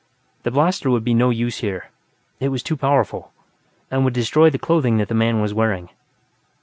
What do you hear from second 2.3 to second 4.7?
it was too powerful, and would destroy the